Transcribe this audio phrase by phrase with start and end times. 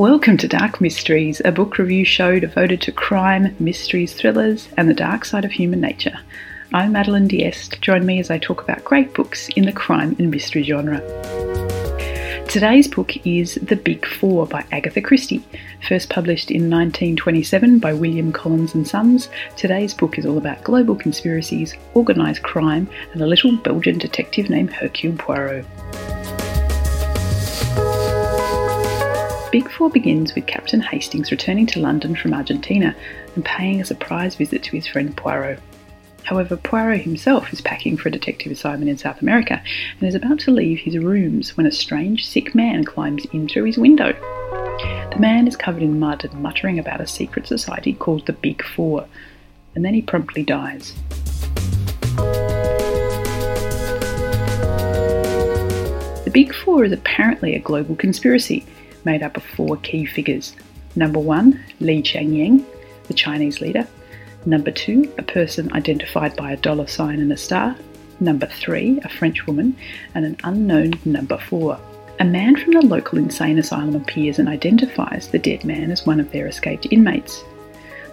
[0.00, 4.94] Welcome to Dark Mysteries, a book review show devoted to crime, mysteries, thrillers, and the
[4.94, 6.18] dark side of human nature.
[6.72, 7.82] I'm Madeline Diest.
[7.82, 11.00] Join me as I talk about great books in the crime and mystery genre.
[12.48, 15.44] Today's book is The Big Four by Agatha Christie.
[15.86, 20.96] First published in 1927 by William Collins and Sons, today's book is all about global
[20.96, 25.66] conspiracies, organised crime, and a little Belgian detective named Hercule Poirot.
[29.50, 32.94] Big Four begins with Captain Hastings returning to London from Argentina
[33.34, 35.58] and paying a surprise visit to his friend Poirot.
[36.22, 39.60] However, Poirot himself is packing for a detective assignment in South America
[39.98, 43.64] and is about to leave his rooms when a strange, sick man climbs in through
[43.64, 44.12] his window.
[45.10, 48.64] The man is covered in mud and muttering about a secret society called the Big
[48.64, 49.08] Four,
[49.74, 50.94] and then he promptly dies.
[56.24, 58.64] The Big Four is apparently a global conspiracy
[59.04, 60.54] made up of four key figures.
[60.96, 62.64] Number one, Li Changyang,
[63.06, 63.86] the Chinese leader.
[64.46, 67.76] Number two, a person identified by a dollar sign and a star.
[68.20, 69.76] Number three, a French woman.
[70.14, 71.78] And an unknown number four.
[72.20, 76.20] A man from the local insane asylum appears and identifies the dead man as one
[76.20, 77.42] of their escaped inmates.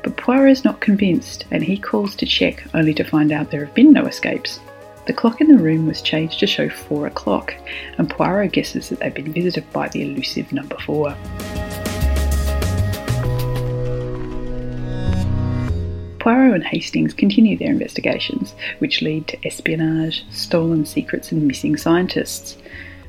[0.04, 3.66] But Poirot is not convinced and he calls to check only to find out there
[3.66, 4.62] have been no escapes.
[5.08, 7.56] The clock in the room was changed to show four o'clock,
[7.98, 11.16] and Poirot guesses that they've been visited by the elusive number four.
[16.20, 22.58] Poirot and Hastings continue their investigations, which lead to espionage, stolen secrets, and missing scientists.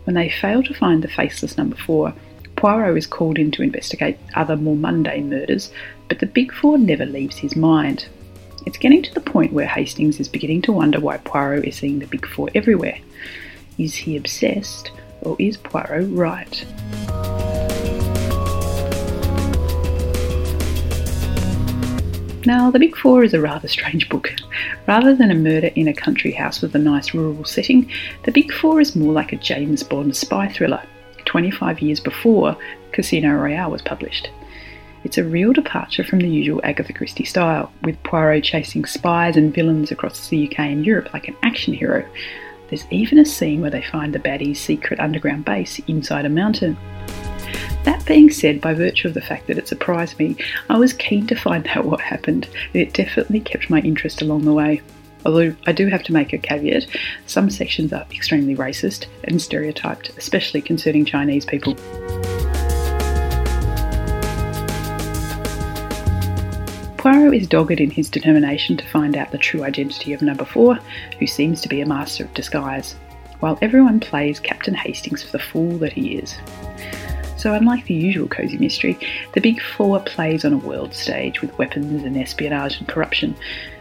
[0.04, 2.14] When they fail to find the faceless number four,
[2.54, 5.72] Poirot is called in to investigate other more mundane murders,
[6.08, 8.06] but the Big Four never leaves his mind.
[8.68, 12.00] It's getting to the point where Hastings is beginning to wonder why Poirot is seeing
[12.00, 12.98] the Big Four everywhere.
[13.78, 14.90] Is he obsessed,
[15.22, 16.66] or is Poirot right?
[22.44, 24.34] Now, The Big Four is a rather strange book.
[24.86, 27.90] Rather than a murder in a country house with a nice rural setting,
[28.24, 30.82] The Big Four is more like a James Bond spy thriller,
[31.24, 32.54] 25 years before
[32.92, 34.28] Casino Royale was published.
[35.08, 39.54] It's a real departure from the usual Agatha Christie style, with Poirot chasing spies and
[39.54, 42.06] villains across the UK and Europe like an action hero.
[42.68, 46.76] There's even a scene where they find the baddie's secret underground base inside a mountain.
[47.84, 50.36] That being said, by virtue of the fact that it surprised me,
[50.68, 54.52] I was keen to find out what happened, it definitely kept my interest along the
[54.52, 54.82] way.
[55.24, 56.86] Although I do have to make a caveat,
[57.24, 61.78] some sections are extremely racist and stereotyped, especially concerning Chinese people.
[67.08, 70.74] Poirot is dogged in his determination to find out the true identity of Number Four,
[71.18, 72.96] who seems to be a master of disguise,
[73.40, 76.36] while everyone plays Captain Hastings for the fool that he is.
[77.38, 78.98] So, unlike the usual cosy mystery,
[79.32, 83.34] the Big Four plays on a world stage with weapons and espionage and corruption,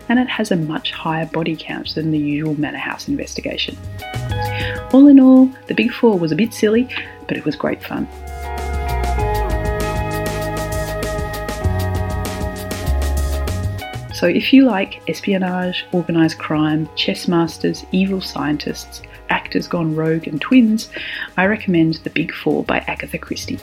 [0.08, 3.78] and it has a much higher body count than the usual Manor House investigation.
[4.94, 6.88] All in all, the Big Four was a bit silly,
[7.28, 8.08] but it was great fun.
[14.18, 20.42] So, if you like espionage, organised crime, chess masters, evil scientists, actors gone rogue, and
[20.42, 20.90] twins,
[21.38, 23.60] I recommend The Big Four by Agatha Christie.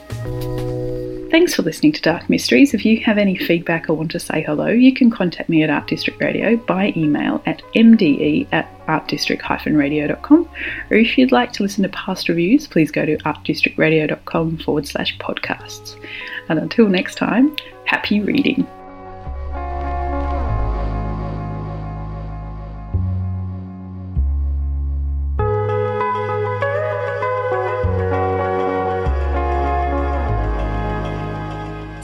[1.33, 2.73] Thanks for listening to Dark Mysteries.
[2.73, 5.71] If you have any feedback or want to say hello, you can contact me at
[5.71, 10.49] Art District Radio by email at mde at artdistrict-radio.com.
[10.89, 15.19] Or if you'd like to listen to past reviews, please go to artdistrictradio.com forward slash
[15.19, 15.97] podcasts.
[16.49, 17.57] And until next time,
[17.87, 18.65] happy reading.